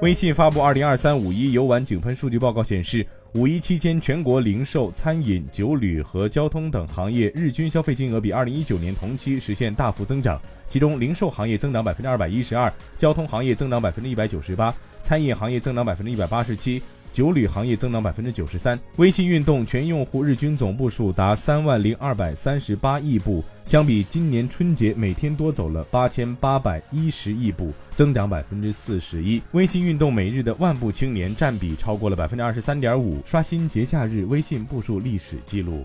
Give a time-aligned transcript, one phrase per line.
[0.00, 14.72] 微信发布二零二三五一游玩井喷数据报告显示，五一期间全国零售、餐饮、酒旅和交通等行业日均消费金额比二零一九年同期实现大幅增长，其中零售行业增长百分之二百一十二，交通行业增长百分之一百九十八。
[15.02, 16.80] 餐饮行业增长百分之一百八十七，
[17.18, 18.78] 酒旅行业增长百分之九十三。
[18.98, 29.42] 微信运动全用户日均总步数达三万零二百三十八亿步，相比今年春节每天多走了八千八百一十亿步，增长百分之四十一。
[29.50, 35.84] 微信运动每日的万步青年占比超过了百分之二十三点五，刷新节假日微信步数历史记录。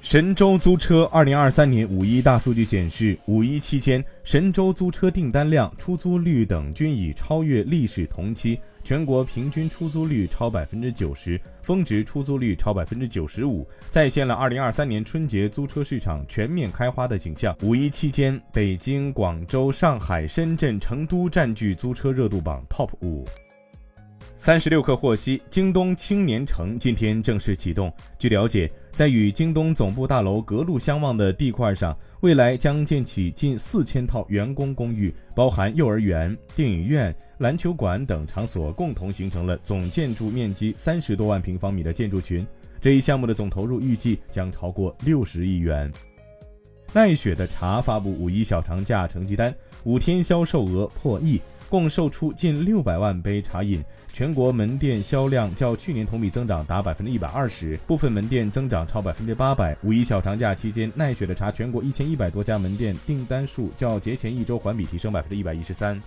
[0.00, 17.56] 神州租车二零二三年五一大数据显示，五一期间神州租车订单量、出租率等均已超越历史同期，全国平均出租率超百分之九十，峰值出租率超百分之九十五，再现了二零二三年春节租车市场全面开花的景象。
[17.62, 23.26] 五一期间，北京、广州、上海、深圳、成都占据租车热度榜 TOP 五。
[24.42, 27.92] 三十六氪获悉，京东青年城今天正式启动。
[28.18, 42.46] 据了解，在与京东总部大楼隔路相望的地块上，未来将建起近四千套员工公寓，包含幼儿园、电影院、篮球馆等场所，共同形成了总建筑面积三十多万平方米的建筑群。
[42.80, 45.92] 这一项目的总投入预计将超过六十亿元。
[46.94, 49.54] 奈雪的茶发布五一小长假成绩单，
[49.84, 51.38] 五天销售额破亿。
[51.70, 53.80] 共售出近六百万杯茶饮，
[54.12, 59.76] 全国门店销量较去年同比增长达百分之一百二十，部分门店增长超百分之八百。
[59.84, 66.02] 五一小长假期间，奈雪的茶全国一千一百多家门店订单数较节前一周环比提升百分之一百一十三。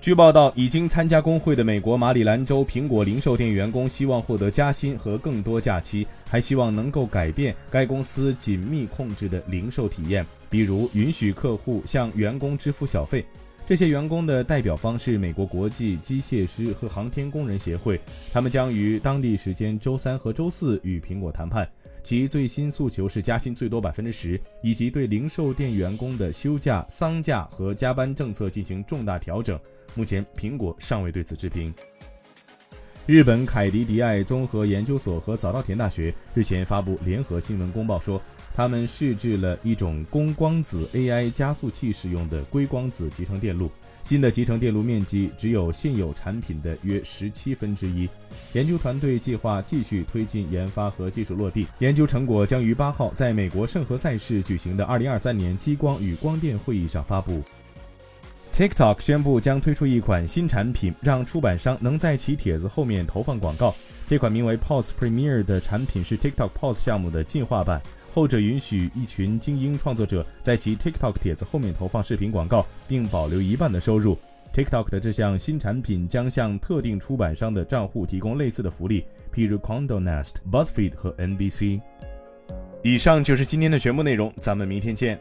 [0.00, 13.24] 据报道，已经参加工会的美国马里兰州苹果零售店员工希望获得加薪和更多假期，还希望能够改变该公司紧密控制的零售体验，比如允许客户向员工支付小费。
[13.64, 17.98] 这些员工的代表方是美国国际机械师和航天工人协会，
[18.32, 21.66] 他们将于当地时间周三和周四与苹果谈判。
[22.02, 29.58] 其最新诉求是加薪最多百分之十，以及对零售店员工的休假、丧假和加班政策进行重大调整。
[29.94, 31.72] 目前，苹果尚未对此置评。
[33.06, 38.20] 日本凯迪迪爱综合研究所和早稻田大学日前发布联合新闻公报说。
[38.54, 43.70] 他们试制了一种供光子 AI 加速器使用的硅光子集成电路，
[44.02, 48.08] 新的集成电路面积只有现有产品的约十七分之一。
[48.52, 57.42] 研究团队计划继续推进研发和技术落地，研究成果将于八号在美国圣何塞市举行的二零二三年激光与光电会议上发布。
[58.52, 63.74] TikTok 宣布将推出一款新产品，让出版商能在其帖子后面投放广告。
[64.06, 67.80] 这款名为 Pause Premier 的产品是 TikTok Pause 项目的进化版。
[68.12, 74.18] 后者允许一群精英创作者在其 TikTok 帖子后面投放视频广告，并保留一半的收入。
[74.52, 79.02] TikTok 的这项新产品将向特定出版商的账户提供类似的福利，
[79.32, 81.80] 譬如 Condo Nast、BuzzFeed 和 NBC。
[82.82, 85.18] 以上就是今天的全部内容，咱们明天见。